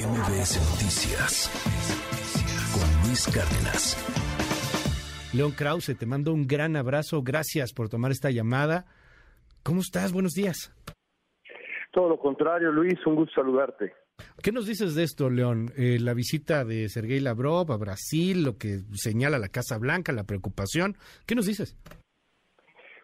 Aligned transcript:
MBS 0.00 0.56
Noticias 0.72 1.50
con 2.72 3.06
Luis 3.06 3.26
Cárdenas. 3.26 3.98
León 5.34 5.52
Krause, 5.52 5.94
te 5.98 6.06
mando 6.06 6.32
un 6.32 6.46
gran 6.46 6.74
abrazo. 6.76 7.22
Gracias 7.22 7.74
por 7.74 7.90
tomar 7.90 8.10
esta 8.10 8.30
llamada. 8.30 8.86
¿Cómo 9.62 9.80
estás? 9.80 10.14
Buenos 10.14 10.32
días. 10.32 10.72
Todo 11.92 12.08
lo 12.08 12.18
contrario, 12.18 12.72
Luis, 12.72 12.94
un 13.04 13.16
gusto 13.16 13.42
saludarte. 13.42 13.92
¿Qué 14.42 14.52
nos 14.52 14.66
dices 14.66 14.94
de 14.94 15.02
esto, 15.02 15.28
León? 15.28 15.70
Eh, 15.76 15.98
la 16.00 16.14
visita 16.14 16.64
de 16.64 16.88
Sergei 16.88 17.20
Lavrov 17.20 17.70
a 17.70 17.76
Brasil, 17.76 18.42
lo 18.42 18.56
que 18.56 18.78
señala 18.94 19.38
la 19.38 19.48
Casa 19.48 19.76
Blanca, 19.76 20.12
la 20.12 20.24
preocupación. 20.24 20.96
¿Qué 21.26 21.34
nos 21.34 21.44
dices? 21.44 21.76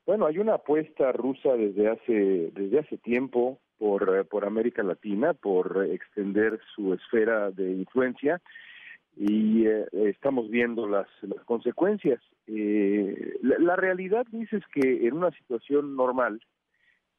Bueno, 0.06 0.24
hay 0.24 0.38
una 0.38 0.54
apuesta 0.54 1.12
rusa 1.12 1.52
desde 1.56 1.90
hace 1.90 2.52
desde 2.54 2.78
hace 2.78 2.96
tiempo 2.96 3.60
por, 3.78 4.16
eh, 4.16 4.24
por 4.24 4.44
América 4.44 4.82
Latina, 4.82 5.34
por 5.34 5.86
extender 5.90 6.60
su 6.74 6.94
esfera 6.94 7.50
de 7.50 7.72
influencia 7.72 8.40
y 9.16 9.66
eh, 9.66 9.86
estamos 9.92 10.50
viendo 10.50 10.86
las, 10.86 11.08
las 11.22 11.42
consecuencias. 11.44 12.20
Eh, 12.46 13.38
la, 13.42 13.74
realidad 13.76 14.26
dice 14.30 14.58
es 14.58 14.64
que 14.72 15.06
en 15.06 15.14
una 15.14 15.30
situación 15.32 15.96
normal, 15.96 16.40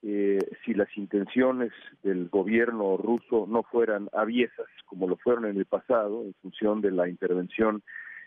eh, 0.03 0.39
si 0.63 0.75
las 0.75 0.95
intenciones 0.95 1.71
del 2.03 2.29
gobierno 2.29 2.97
ruso 2.97 3.45
no 3.47 3.63
fueran 3.63 4.09
aviesas, 4.13 4.67
como 4.85 5.07
lo 5.07 5.17
fueron 5.17 5.45
en 5.45 5.57
el 5.57 5.65
pasado, 5.65 6.23
en 6.23 6.35
función 6.35 6.81
de 6.81 6.91
la 6.91 7.09
intervención 7.09 7.81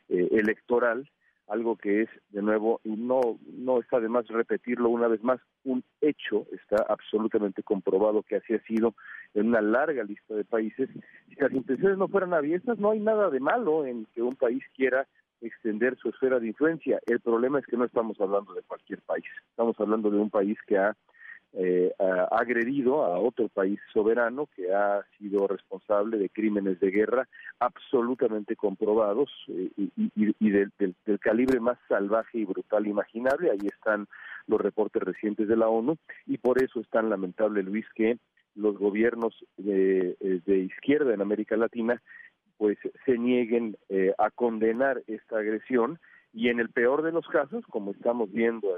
eh, 0.09 0.29
electoral, 0.33 1.09
algo 1.51 1.77
que 1.77 2.03
es, 2.03 2.09
de 2.31 2.43
nuevo, 2.43 2.81
y 2.85 2.91
no, 2.91 3.21
no 3.53 3.81
está 3.81 3.99
de 3.99 4.09
más 4.09 4.27
repetirlo 4.29 4.89
una 4.89 5.09
vez 5.09 5.23
más, 5.23 5.41
un 5.65 5.83
hecho, 6.01 6.47
está 6.53 6.85
absolutamente 6.89 7.63
comprobado 7.63 8.23
que 8.23 8.37
así 8.37 8.55
ha 8.55 8.63
sido 8.63 8.95
en 9.35 9.49
una 9.49 9.61
larga 9.61 10.05
lista 10.05 10.35
de 10.35 10.45
países. 10.45 10.89
Si 11.29 11.35
las 11.35 11.53
intenciones 11.53 11.99
no 11.99 12.09
fueran 12.09 12.35
abiertas, 12.35 12.79
no 12.79 12.93
hay 12.93 13.01
nada 13.01 13.31
de 13.31 13.41
malo 13.41 13.85
en 13.85 14.07
que 14.15 14.23
un 14.23 14.37
país 14.37 14.63
quiera 14.77 15.09
extender 15.41 15.97
su 15.97 16.11
esfera 16.11 16.39
de 16.39 16.47
influencia. 16.47 17.01
El 17.07 17.21
problema 17.21 17.59
es 17.59 17.67
que 17.67 17.77
no 17.77 17.85
estamos 17.85 18.21
hablando 18.21 18.55
de 18.55 18.63
cualquier 18.63 19.01
país, 19.03 19.25
estamos 19.51 19.79
hablando 19.81 20.11
de 20.11 20.19
un 20.19 20.31
país 20.31 20.57
que 20.67 20.79
ha 20.79 20.97
eh, 21.53 21.93
agredido 22.31 23.05
a 23.05 23.19
otro 23.19 23.49
país 23.49 23.81
soberano 23.93 24.49
que 24.55 24.73
ha 24.73 25.05
sido 25.19 25.49
responsable 25.49 26.19
de 26.19 26.29
crímenes 26.29 26.79
de 26.81 26.91
guerra 26.91 27.29
absolutamente 27.59 28.57
comprobados 28.57 29.31
eh, 29.49 29.71
y, 29.77 29.91
y, 29.97 30.35
y 30.39 30.51
del, 30.51 30.73
del, 30.79 30.95
del, 31.05 31.19
calibre 31.19 31.59
más 31.61 31.79
salvaje 31.89 32.39
y 32.39 32.45
brutal 32.45 32.87
imaginable. 32.87 33.51
Ahí 33.51 33.67
están 33.67 34.07
los 34.47 34.61
reportes 34.61 35.03
recientes 35.03 35.49
de 35.49 35.57
la 35.57 35.69
ONU 35.69 35.97
y 36.27 36.39
por 36.39 36.63
eso 36.63 36.81
es 36.81 36.89
tan 36.89 37.11
lamentable, 37.11 37.63
Luis, 37.63 37.87
que 37.95 38.19
los 38.55 38.77
gobiernos 38.79 39.35
de, 39.57 40.17
de 40.45 40.59
izquierda 40.59 41.15
en 41.15 41.21
América 41.21 41.57
Latina 41.57 42.01
pues 42.61 42.77
se 43.07 43.17
nieguen 43.17 43.79
eh, 43.89 44.13
a 44.19 44.31
condenar 44.31 45.03
esta 45.07 45.39
agresión 45.39 45.99
y 46.35 46.49
en 46.49 46.61
el 46.61 46.69
peor 46.69 47.03
de 47.03 47.11
los 47.11 47.27
casos, 47.27 47.65
como 47.71 47.93
estamos 47.93 48.31
viendo 48.31 48.69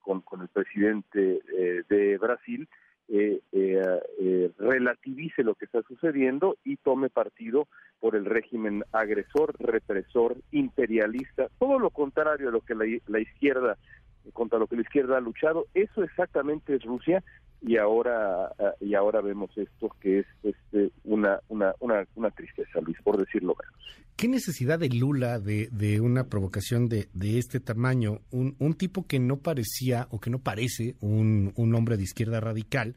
con, 0.00 0.20
con 0.22 0.42
el 0.42 0.48
presidente 0.48 1.40
eh, 1.56 1.82
de 1.88 2.18
Brasil, 2.18 2.68
eh, 3.12 3.40
eh, 3.50 3.82
eh, 4.20 4.52
relativice 4.56 5.42
lo 5.42 5.56
que 5.56 5.64
está 5.64 5.82
sucediendo 5.82 6.58
y 6.62 6.76
tome 6.76 7.10
partido 7.10 7.66
por 7.98 8.14
el 8.14 8.24
régimen 8.24 8.84
agresor, 8.92 9.56
represor, 9.58 10.36
imperialista, 10.52 11.48
todo 11.58 11.80
lo 11.80 11.90
contrario 11.90 12.48
a 12.48 12.52
lo 12.52 12.60
que 12.60 12.76
la, 12.76 12.84
la 13.08 13.18
izquierda 13.18 13.76
contra 14.32 14.58
lo 14.58 14.66
que 14.66 14.76
la 14.76 14.82
izquierda 14.82 15.18
ha 15.18 15.20
luchado, 15.20 15.66
eso 15.74 16.02
exactamente 16.02 16.74
es 16.74 16.82
Rusia 16.82 17.22
y 17.62 17.76
ahora 17.76 18.52
y 18.80 18.94
ahora 18.94 19.20
vemos 19.20 19.50
esto 19.56 19.94
que 20.00 20.20
es 20.20 20.26
este, 20.42 20.90
una, 21.04 21.40
una, 21.48 21.74
una, 21.80 22.06
una 22.14 22.30
tristeza, 22.30 22.80
Luis, 22.80 22.96
por 23.02 23.18
decirlo 23.18 23.54
menos. 23.58 24.00
¿Qué 24.16 24.28
necesidad 24.28 24.78
de 24.78 24.90
Lula 24.90 25.38
de, 25.38 25.68
de 25.72 26.00
una 26.00 26.24
provocación 26.24 26.88
de, 26.88 27.08
de 27.14 27.38
este 27.38 27.58
tamaño? 27.58 28.20
Un, 28.30 28.54
un, 28.58 28.74
tipo 28.74 29.06
que 29.06 29.18
no 29.18 29.38
parecía 29.38 30.08
o 30.10 30.20
que 30.20 30.28
no 30.28 30.40
parece 30.40 30.96
un, 31.00 31.52
un 31.56 31.74
hombre 31.74 31.96
de 31.96 32.02
izquierda 32.02 32.38
radical. 32.38 32.96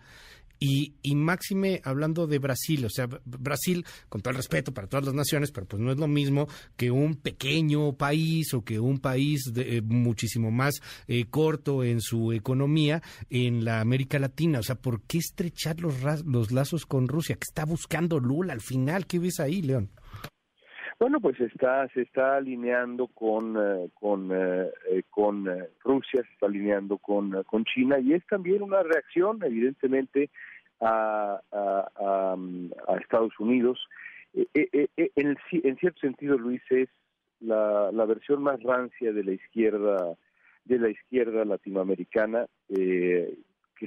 Y, 0.60 0.94
y, 1.02 1.16
máxime 1.16 1.82
hablando 1.84 2.26
de 2.26 2.40
Brasil, 2.40 2.86
o 2.86 2.90
sea, 2.90 3.10
Brasil, 3.26 3.86
con 4.08 4.22
todo 4.22 4.32
el 4.32 4.38
respeto 4.38 4.74
para 4.74 4.88
todas 4.88 5.06
las 5.06 5.14
naciones, 5.14 5.52
pero 5.52 5.68
pues 5.68 5.82
no 5.82 5.92
es 5.92 5.98
lo 5.98 6.08
mismo 6.08 6.48
que 6.78 6.90
un 6.90 7.16
pequeño 7.16 7.94
país 7.94 8.54
o 8.54 8.64
que 8.64 8.80
un 8.80 9.00
país 9.00 9.52
de, 9.54 9.78
eh, 9.78 9.82
muchísimo 9.82 10.52
más 10.52 10.76
eh, 11.08 11.26
corto 11.30 11.84
en 11.84 12.00
su 12.00 12.32
economía 12.32 13.02
en 13.30 13.66
la 13.66 13.82
América 13.82 14.20
Latina. 14.20 14.60
O 14.60 14.64
sea, 14.64 14.76
¿por 14.76 15.02
qué 15.02 15.18
estrechar 15.18 15.82
los, 15.82 15.96
los 16.26 16.52
lazos 16.52 16.86
con 16.86 17.08
Rusia? 17.10 17.36
¿Qué 17.36 17.46
está 17.48 17.66
buscando 17.66 18.20
Lula 18.20 18.54
al 18.54 18.62
final? 18.62 19.06
¿Qué 19.06 19.20
ves 19.20 19.40
ahí, 19.40 19.62
León? 19.62 19.90
Bueno, 21.04 21.20
pues 21.20 21.38
está, 21.42 21.86
se 21.90 22.04
está 22.04 22.38
alineando 22.38 23.08
con, 23.08 23.58
uh, 23.58 23.90
con, 23.94 24.32
uh, 24.32 24.72
con 25.10 25.46
uh, 25.50 25.68
Rusia, 25.84 26.24
se 26.24 26.32
está 26.32 26.46
alineando 26.46 26.98
con, 26.98 27.44
con 27.44 27.66
China 27.66 28.00
y 28.00 28.14
es 28.14 28.26
también 28.28 28.62
una 28.62 28.82
reacción, 28.84 29.38
evidentemente, 29.44 30.30
a, 30.80 31.42
a, 31.52 31.92
a, 31.94 32.38
a 32.88 32.98
Estados 33.00 33.38
Unidos. 33.38 33.86
Eh, 34.34 34.48
eh, 34.54 34.88
eh, 34.96 35.12
en, 35.18 35.36
en, 35.52 35.76
cierto 35.76 36.00
sentido, 36.00 36.38
Luis, 36.38 36.62
es 36.70 36.88
la, 37.42 37.92
la, 37.92 38.06
versión 38.06 38.42
más 38.42 38.64
rancia 38.64 39.12
de 39.12 39.26
la 39.26 39.34
izquierda 39.34 40.16
de 40.64 40.80
la 40.80 40.88
izquierda 40.88 41.44
latinoamericana 41.44 42.48
que 42.70 43.36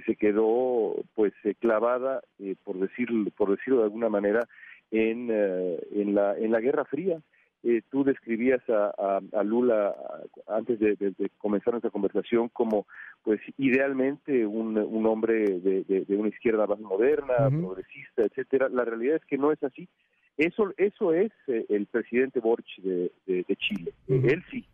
se 0.04 0.16
quedó 0.16 0.96
pues 1.14 1.32
clavada 1.60 2.20
por 2.62 2.78
decir 2.78 3.08
por 3.34 3.56
decirlo 3.56 3.78
de 3.78 3.84
alguna 3.84 4.10
manera 4.10 4.46
en, 4.90 5.30
en 5.30 6.14
la 6.14 6.36
en 6.38 6.50
la 6.52 6.60
Guerra 6.60 6.84
Fría 6.84 7.20
eh, 7.68 7.82
tú 7.90 8.04
describías 8.04 8.60
a, 8.68 8.92
a, 8.96 9.20
a 9.32 9.42
Lula 9.42 9.92
antes 10.46 10.78
de, 10.78 10.94
de, 10.94 11.12
de, 11.18 11.30
comenzar 11.38 11.72
nuestra 11.72 11.90
conversación 11.90 12.48
como, 12.48 12.86
pues, 13.24 13.40
idealmente 13.58 14.46
un, 14.46 14.78
un 14.78 15.06
hombre 15.06 15.58
de, 15.58 15.82
de, 15.82 16.16
una 16.16 16.28
izquierda 16.28 16.68
más 16.68 16.78
moderna, 16.78 17.34
uh 17.40 17.50
-huh. 17.50 17.58
progresista, 17.60 18.22
etcétera. 18.22 18.68
La 18.68 18.84
realidad 18.84 19.16
es 19.16 19.24
que 19.24 19.36
no 19.36 19.50
es 19.50 19.60
así. 19.64 19.88
Eso, 20.36 20.72
eso 20.76 21.12
es 21.12 21.32
eh, 21.48 21.66
el 21.68 21.86
presidente 21.86 22.38
Boric 22.38 22.66
de, 22.84 23.10
Chile. 23.56 23.92
Uh 24.06 24.14
-huh. 24.14 24.32
Él 24.32 24.44
sí. 24.48 24.64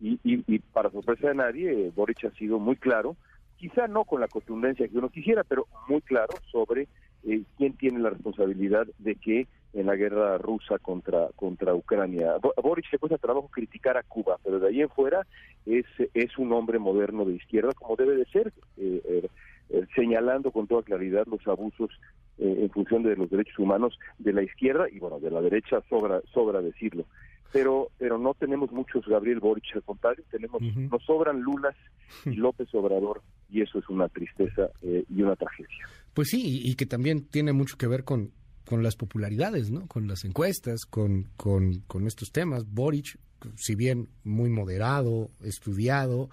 Y, 0.00 0.18
y, 0.24 0.42
y, 0.46 0.58
para 0.60 0.90
sorpresa 0.90 1.28
de 1.28 1.34
nadie, 1.34 1.92
Boric 1.94 2.24
ha 2.24 2.30
sido 2.30 2.58
muy 2.58 2.76
claro, 2.76 3.14
quizá 3.58 3.88
no 3.88 4.04
con 4.04 4.20
la 4.20 4.28
contundencia 4.28 4.88
que 4.88 4.96
uno 4.96 5.10
quisiera, 5.10 5.44
pero 5.44 5.66
muy 5.88 6.00
claro 6.00 6.32
sobre 6.50 6.86
eh, 7.24 7.42
quién 7.56 7.74
tiene 7.74 8.00
la 8.00 8.10
responsabilidad 8.10 8.86
de 8.98 9.14
que 9.16 9.46
en 9.74 9.86
la 9.86 9.96
guerra 9.96 10.38
rusa 10.38 10.78
contra 10.78 11.28
contra 11.36 11.74
Ucrania. 11.74 12.34
Boric 12.62 12.90
le 12.90 12.98
cuesta 12.98 13.18
trabajo 13.18 13.48
criticar 13.48 13.96
a 13.96 14.02
Cuba, 14.02 14.38
pero 14.42 14.58
de 14.58 14.68
ahí 14.68 14.80
en 14.80 14.88
fuera 14.88 15.26
es 15.66 15.84
es 16.14 16.38
un 16.38 16.52
hombre 16.52 16.78
moderno 16.78 17.24
de 17.24 17.34
izquierda 17.34 17.72
como 17.74 17.96
debe 17.96 18.16
de 18.16 18.24
ser, 18.26 18.52
eh, 18.78 19.02
eh, 19.04 19.28
eh 19.70 19.86
señalando 19.94 20.50
con 20.50 20.66
toda 20.66 20.82
claridad 20.82 21.26
los 21.26 21.46
abusos 21.46 21.90
eh, 22.38 22.60
en 22.62 22.70
función 22.70 23.02
de 23.02 23.16
los 23.16 23.28
derechos 23.30 23.58
humanos 23.58 23.98
de 24.18 24.32
la 24.32 24.42
izquierda 24.42 24.86
y 24.90 24.98
bueno 24.98 25.20
de 25.20 25.30
la 25.30 25.40
derecha 25.40 25.82
sobra 25.88 26.22
sobra 26.32 26.62
decirlo. 26.62 27.04
Pero 27.52 27.88
pero 27.98 28.18
no 28.18 28.34
tenemos 28.34 28.72
muchos 28.72 29.06
Gabriel 29.06 29.40
Boric 29.40 29.74
al 29.74 29.82
contrario 29.82 30.24
tenemos 30.30 30.62
uh 30.62 30.66
-huh. 30.66 30.90
nos 30.90 31.02
sobran 31.04 31.40
Lulas 31.40 31.76
y 32.24 32.36
López 32.36 32.72
Obrador 32.74 33.22
y 33.50 33.62
eso 33.62 33.78
es 33.78 33.88
una 33.88 34.08
tristeza 34.08 34.70
eh, 34.82 35.04
y 35.08 35.22
una 35.22 35.36
tragedia. 35.36 35.86
Pues 36.18 36.30
sí, 36.30 36.62
y 36.64 36.74
que 36.74 36.84
también 36.84 37.26
tiene 37.26 37.52
mucho 37.52 37.76
que 37.76 37.86
ver 37.86 38.02
con, 38.02 38.32
con 38.64 38.82
las 38.82 38.96
popularidades, 38.96 39.70
¿no? 39.70 39.86
Con 39.86 40.08
las 40.08 40.24
encuestas, 40.24 40.80
con, 40.84 41.28
con, 41.36 41.84
con 41.86 42.08
estos 42.08 42.32
temas. 42.32 42.64
Boric, 42.68 43.20
si 43.54 43.76
bien 43.76 44.08
muy 44.24 44.50
moderado, 44.50 45.30
estudiado, 45.44 46.28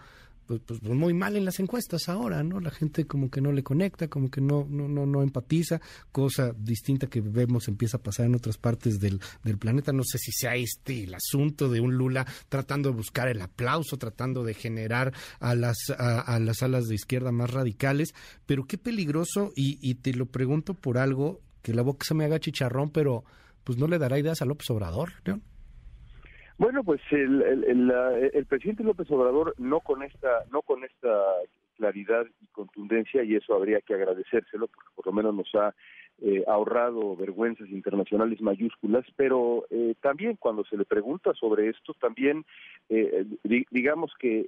pues, 0.45 0.61
pues, 0.65 0.81
muy 0.83 1.13
mal 1.13 1.35
en 1.35 1.45
las 1.45 1.59
encuestas 1.59 2.09
ahora, 2.09 2.43
¿no? 2.43 2.59
La 2.59 2.71
gente 2.71 3.05
como 3.05 3.29
que 3.29 3.41
no 3.41 3.51
le 3.51 3.63
conecta, 3.63 4.07
como 4.07 4.29
que 4.29 4.41
no, 4.41 4.65
no, 4.69 4.87
no, 4.87 5.05
no 5.05 5.23
empatiza, 5.23 5.81
cosa 6.11 6.53
distinta 6.57 7.07
que 7.07 7.21
vemos 7.21 7.67
empieza 7.67 7.97
a 7.97 8.03
pasar 8.03 8.27
en 8.27 8.35
otras 8.35 8.57
partes 8.57 8.99
del, 8.99 9.19
del 9.43 9.57
planeta. 9.57 9.91
No 9.91 10.03
sé 10.03 10.17
si 10.17 10.31
sea 10.31 10.55
este 10.55 11.03
el 11.03 11.13
asunto 11.13 11.69
de 11.69 11.79
un 11.79 11.95
Lula 11.95 12.25
tratando 12.49 12.89
de 12.89 12.95
buscar 12.95 13.27
el 13.27 13.41
aplauso, 13.41 13.97
tratando 13.97 14.43
de 14.43 14.53
generar 14.53 15.13
a 15.39 15.55
las, 15.55 15.77
a, 15.97 16.39
las 16.39 16.63
alas 16.63 16.85
de 16.87 16.95
izquierda 16.95 17.31
más 17.31 17.51
radicales, 17.51 18.13
pero 18.45 18.65
qué 18.65 18.77
peligroso, 18.77 19.51
y, 19.55 19.79
y 19.81 19.95
te 19.95 20.13
lo 20.13 20.27
pregunto 20.27 20.73
por 20.73 20.97
algo, 20.97 21.41
que 21.61 21.73
la 21.73 21.81
boca 21.81 22.05
se 22.05 22.13
me 22.13 22.25
haga 22.25 22.39
chicharrón, 22.39 22.91
pero 22.91 23.23
pues 23.63 23.77
no 23.77 23.87
le 23.87 23.97
dará 23.97 24.19
ideas 24.19 24.41
a 24.41 24.45
López 24.45 24.69
Obrador, 24.69 25.13
León. 25.25 25.41
Bueno, 26.57 26.83
pues 26.83 27.01
el, 27.11 27.41
el, 27.41 27.91
el, 28.33 28.45
presidente 28.45 28.83
López 28.83 29.11
Obrador 29.11 29.53
no 29.57 29.81
con 29.81 30.03
esta 30.03 30.45
no 30.51 30.61
con 30.61 30.85
esta 30.85 31.09
claridad 31.75 32.25
y 32.41 32.47
contundencia 32.47 33.23
y 33.23 33.35
eso 33.35 33.53
habría 33.53 33.81
que 33.81 33.93
agradecérselo 33.93 34.67
porque 34.67 34.89
por 34.95 35.05
lo 35.07 35.11
menos 35.11 35.35
nos 35.35 35.53
ha 35.55 35.75
eh, 36.21 36.45
ahorrado 36.47 37.17
vergüenzas 37.17 37.67
internacionales 37.67 38.39
mayúsculas, 38.39 39.05
pero 39.17 39.65
eh, 39.69 39.95
también 40.01 40.37
cuando 40.37 40.63
se 40.63 40.77
le 40.77 40.85
pregunta 40.85 41.33
sobre 41.33 41.67
esto, 41.67 41.93
también 41.99 42.45
eh, 42.87 43.25
digamos 43.69 44.13
que 44.17 44.47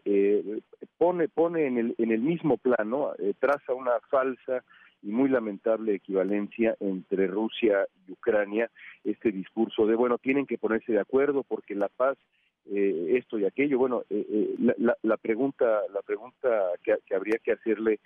pone 0.97 1.27
pone 1.27 1.67
en 1.67 1.77
el 1.77 1.95
en 1.97 2.11
el 2.11 2.21
mismo 2.21 2.55
plano 2.55 3.11
traza 3.39 3.73
una 3.73 3.99
falsa 4.09 4.63
y 5.01 5.09
muy 5.09 5.29
lamentable 5.29 5.95
equivalencia 5.95 6.75
entre 6.79 7.27
Rusia 7.27 7.85
y 8.07 8.11
Ucrania, 8.11 8.69
este 9.03 9.31
discurso 9.31 9.85
de, 9.85 9.95
bueno, 9.95 10.17
tienen 10.17 10.45
que 10.45 10.57
ponerse 10.57 10.91
de 10.91 10.99
acuerdo 10.99 11.43
porque 11.43 11.75
la 11.75 11.89
paz, 11.89 12.17
eh, 12.69 13.13
esto 13.17 13.39
y 13.39 13.45
aquello. 13.45 13.77
Bueno, 13.77 14.03
eh, 14.09 14.25
eh, 14.29 14.55
la, 14.77 14.97
la, 15.01 15.17
pregunta, 15.17 15.81
la 15.93 16.01
pregunta 16.01 16.71
que, 16.83 16.95
que 17.05 17.15
habría 17.15 17.37
que 17.43 17.53
hacerle 17.53 17.99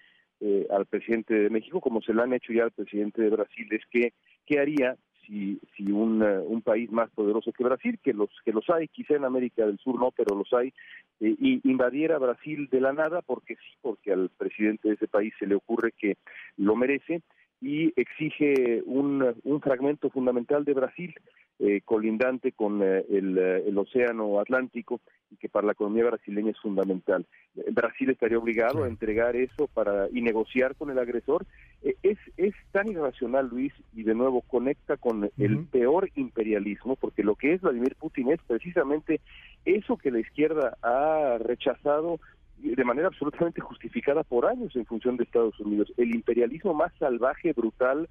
al 0.71 0.88
presidente 0.88 1.35
de 1.35 1.51
México, 1.51 1.79
como 1.79 2.01
se 2.01 2.15
la 2.15 2.23
han 2.23 2.33
hecho 2.33 2.51
ya 2.51 2.63
al 2.63 2.71
presidente 2.71 3.21
de 3.21 3.29
Brasil, 3.29 3.67
es 3.69 3.85
que, 3.91 4.13
¿qué 4.47 4.59
haría 4.59 4.97
si, 5.25 5.59
si 5.75 5.91
un, 5.91 6.21
un, 6.21 6.62
país 6.62 6.91
más 6.91 7.09
poderoso 7.12 7.51
que 7.51 7.63
Brasil, 7.63 8.00
que 8.03 8.13
los 8.13 8.29
que 8.44 8.51
los 8.51 8.69
hay, 8.69 8.88
quizá 8.88 9.15
en 9.15 9.25
América 9.25 9.65
del 9.65 9.79
Sur 9.79 10.00
no, 10.00 10.12
pero 10.12 10.35
los 10.35 10.51
hay, 10.53 10.73
eh, 11.19 11.35
y 11.39 11.69
invadiera 11.69 12.18
Brasil 12.18 12.68
de 12.71 12.81
la 12.81 12.94
nada, 12.94 13.21
porque 13.21 13.56
sí, 13.56 13.77
porque 13.81 14.12
al 14.12 14.29
presidente 14.29 14.89
de 14.89 14.95
ese 14.95 15.07
país 15.07 15.33
se 15.39 15.47
le 15.47 15.56
ocurre 15.56 15.91
que 15.91 16.18
lo 16.57 16.75
merece, 16.75 17.21
y 17.61 17.93
exige 17.95 18.81
un, 18.85 19.35
un 19.43 19.61
fragmento 19.61 20.09
fundamental 20.09 20.65
de 20.65 20.73
Brasil, 20.73 21.13
eh, 21.59 21.81
colindante 21.85 22.53
con 22.53 22.81
eh, 22.81 23.05
el, 23.07 23.37
el, 23.37 23.77
océano 23.77 24.39
Atlántico, 24.39 24.99
y 25.29 25.35
que 25.35 25.47
para 25.47 25.67
la 25.67 25.73
economía 25.73 26.05
brasileña 26.05 26.49
es 26.49 26.59
fundamental. 26.59 27.25
Brasil 27.71 28.09
estaría 28.09 28.39
obligado 28.39 28.83
a 28.83 28.87
entregar 28.87 29.35
eso 29.35 29.67
para 29.67 30.09
y 30.11 30.21
negociar 30.21 30.75
con 30.75 30.89
el 30.89 30.97
agresor. 30.97 31.45
es, 31.83 32.17
es 32.35 32.55
tan 32.71 32.89
irracional, 32.89 33.47
Luis, 33.47 33.73
y 33.93 34.03
de 34.03 34.15
nuevo 34.15 34.41
conecta 34.41 34.97
con 34.97 35.29
el 35.37 35.65
peor 35.67 36.09
imperialismo, 36.15 36.95
porque 36.95 37.23
lo 37.23 37.35
que 37.35 37.53
es 37.53 37.61
Vladimir 37.61 37.95
Putin 37.95 38.31
es 38.31 38.39
precisamente 38.47 39.21
eso 39.65 39.97
que 39.97 40.09
la 40.09 40.19
izquierda 40.19 40.77
ha 40.81 41.37
rechazado 41.37 42.19
de 42.61 42.83
manera 42.83 43.07
absolutamente 43.07 43.61
justificada 43.61 44.23
por 44.23 44.45
años 44.45 44.75
en 44.75 44.85
función 44.85 45.17
de 45.17 45.23
Estados 45.23 45.59
Unidos. 45.59 45.91
El 45.97 46.13
imperialismo 46.13 46.73
más 46.73 46.91
salvaje, 46.99 47.53
brutal, 47.53 48.07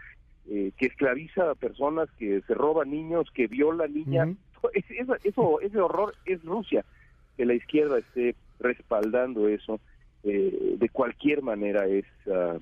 eh, 0.48 0.72
que 0.76 0.86
esclaviza 0.86 1.50
a 1.50 1.54
personas, 1.54 2.10
que 2.18 2.42
se 2.46 2.54
roba 2.54 2.84
niños, 2.84 3.30
que 3.32 3.46
viola 3.46 3.86
niñas, 3.86 4.30
eso, 5.24 5.60
ese 5.60 5.78
horror 5.78 6.14
es 6.26 6.42
Rusia. 6.44 6.84
Que 7.36 7.46
la 7.46 7.54
izquierda 7.54 7.98
esté 7.98 8.34
respaldando 8.58 9.48
eso 9.48 9.80
eh, 10.22 10.76
de 10.78 10.88
cualquier 10.90 11.42
manera 11.42 11.86
es 11.86 12.04
uh, 12.26 12.60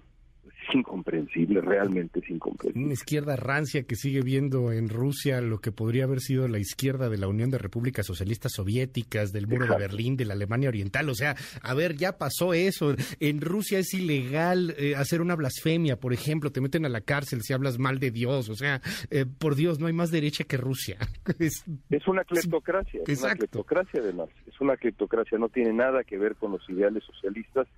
es 0.68 0.74
incomprensible, 0.74 1.60
realmente 1.60 2.20
es 2.20 2.30
incomprensible. 2.30 2.84
Una 2.84 2.92
izquierda 2.92 3.36
rancia 3.36 3.84
que 3.84 3.96
sigue 3.96 4.22
viendo 4.22 4.72
en 4.72 4.88
Rusia 4.88 5.40
lo 5.40 5.58
que 5.60 5.72
podría 5.72 6.04
haber 6.04 6.20
sido 6.20 6.48
la 6.48 6.58
izquierda 6.58 7.08
de 7.08 7.18
la 7.18 7.28
Unión 7.28 7.50
de 7.50 7.58
Repúblicas 7.58 8.06
Socialistas 8.06 8.52
Soviéticas, 8.54 9.32
del 9.32 9.46
muro 9.46 9.66
de 9.66 9.76
Berlín, 9.76 10.16
de 10.16 10.24
la 10.24 10.34
Alemania 10.34 10.68
Oriental. 10.68 11.08
O 11.08 11.14
sea, 11.14 11.36
a 11.62 11.74
ver, 11.74 11.96
ya 11.96 12.18
pasó 12.18 12.54
eso. 12.54 12.94
En 13.20 13.40
Rusia 13.40 13.78
es 13.78 13.94
ilegal 13.94 14.74
eh, 14.78 14.94
hacer 14.96 15.20
una 15.20 15.36
blasfemia, 15.36 15.96
por 15.96 16.12
ejemplo, 16.12 16.50
te 16.50 16.60
meten 16.60 16.84
a 16.84 16.88
la 16.88 17.00
cárcel 17.00 17.42
si 17.42 17.52
hablas 17.52 17.78
mal 17.78 17.98
de 17.98 18.10
Dios. 18.10 18.48
O 18.48 18.54
sea, 18.54 18.80
eh, 19.10 19.26
por 19.26 19.54
Dios, 19.54 19.78
no 19.78 19.86
hay 19.86 19.92
más 19.92 20.10
derecha 20.10 20.44
que 20.44 20.56
Rusia. 20.56 20.98
es, 21.38 21.64
una 22.06 22.24
cleptocracia, 22.24 23.02
es 23.06 23.22
una 23.22 23.34
cleptocracia 23.34 24.00
además. 24.00 24.28
Es 24.46 24.60
una 24.60 24.76
cleptocracia, 24.76 25.38
no 25.38 25.48
tiene 25.48 25.72
nada 25.72 26.04
que 26.04 26.18
ver 26.18 26.36
con 26.36 26.52
los 26.52 26.68
ideales 26.68 27.04
socialistas 27.04 27.68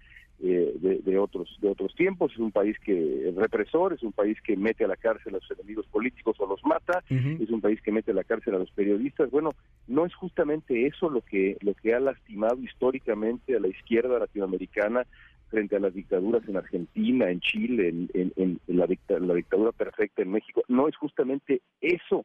eh, 0.42 0.74
de, 0.80 1.18
otros 1.18 1.54
de 1.60 1.68
otros 1.68 1.94
tiempos. 1.94 2.32
Es 2.32 2.38
un 2.38 2.50
país 2.50 2.76
que 2.80 3.28
es 3.28 3.34
represor 3.34 3.92
es 3.92 4.02
un 4.02 4.12
país 4.12 4.38
que 4.42 4.56
mete 4.56 4.84
a 4.84 4.88
la 4.88 4.96
cárcel 4.96 5.34
a 5.34 5.40
sus 5.40 5.58
enemigos 5.58 5.86
políticos 5.88 6.36
o 6.38 6.46
los 6.46 6.64
mata 6.64 7.02
es 7.08 7.50
un 7.50 7.60
país 7.60 7.80
que 7.82 7.92
mete 7.92 8.12
a 8.12 8.14
la 8.14 8.24
cárcel 8.24 8.54
a 8.54 8.58
los 8.58 8.70
periodistas. 8.70 9.30
Bueno 9.30 9.50
no 9.86 10.06
es 10.06 10.14
justamente 10.14 10.86
eso 10.86 11.10
lo 11.10 11.20
que 11.20 11.58
lo 11.60 11.74
que 11.74 11.94
ha 11.94 12.00
lastimado 12.00 12.56
históricamente 12.62 13.56
a 13.56 13.60
la 13.60 13.68
izquierda 13.68 14.18
latinoamericana 14.18 15.06
frente 15.48 15.76
a 15.76 15.80
las 15.80 15.92
dictaduras 15.92 16.48
en 16.48 16.56
Argentina 16.56 17.30
en 17.30 17.40
Chile 17.40 17.88
en, 17.88 18.32
en, 18.36 18.60
la, 18.66 18.86
la 19.18 19.34
dictadura 19.34 19.72
perfecta 19.72 20.22
en 20.22 20.30
México. 20.30 20.62
No 20.68 20.88
es 20.88 20.96
justamente 20.96 21.60
eso 21.80 22.24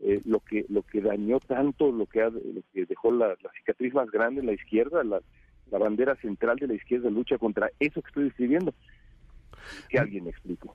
eh, 0.00 0.20
lo 0.24 0.40
que 0.40 0.66
lo 0.68 0.82
que 0.82 1.00
dañó 1.00 1.40
tanto 1.40 1.90
lo 1.90 2.06
que 2.06 2.20
lo 2.20 2.62
que 2.72 2.84
dejó 2.84 3.10
la, 3.10 3.28
la 3.28 3.50
cicatriz 3.58 3.94
más 3.94 4.10
grande 4.10 4.40
en 4.40 4.46
la 4.46 4.52
izquierda 4.52 5.02
la 5.02 5.20
la 5.70 5.78
bandera 5.78 6.16
central 6.16 6.56
de 6.58 6.68
la 6.68 6.74
izquierda 6.74 7.10
lucha 7.10 7.38
contra 7.38 7.70
eso 7.80 8.00
que 8.02 8.08
estoy 8.08 8.24
describiendo. 8.24 8.74
Que 9.88 9.98
alguien 9.98 10.24
me 10.24 10.30
explique. 10.30 10.68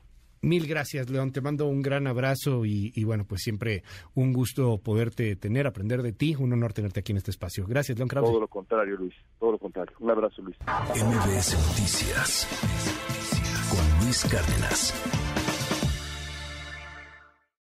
Mil 0.44 0.68
gracias, 0.68 1.10
León. 1.10 1.32
Te 1.32 1.40
mando 1.40 1.68
un 1.68 1.84
gran 1.84 2.08
abrazo 2.08 2.66
y, 2.66 3.04
bueno, 3.04 3.26
pues 3.26 3.42
siempre 3.42 3.84
un 4.16 4.34
gusto 4.34 4.80
poderte 4.80 5.36
tener, 5.36 5.68
aprender 5.68 6.02
de 6.02 6.14
ti. 6.14 6.36
Un 6.38 6.52
honor 6.54 6.74
tenerte 6.74 7.02
aquí 7.02 7.12
en 7.12 7.20
este 7.20 7.30
espacio. 7.30 7.68
Gracias, 7.68 7.98
León 7.98 8.10
Krause. 8.10 8.30
Todo 8.30 8.40
lo 8.40 8.48
contrario, 8.48 8.98
Luis. 8.98 9.14
Todo 9.40 9.52
lo 9.52 9.60
contrario. 9.60 9.96
Un 10.00 10.10
abrazo, 10.10 10.42
Luis. 10.42 10.58
MBS 10.66 11.54
Noticias 11.54 12.48
con 13.70 14.06
Luis 14.06 14.26
Cárdenas. 14.26 15.31